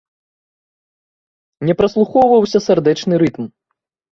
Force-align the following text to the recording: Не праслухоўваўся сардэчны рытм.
Не 1.69 1.73
праслухоўваўся 1.81 2.59
сардэчны 2.67 3.13
рытм. 3.25 3.45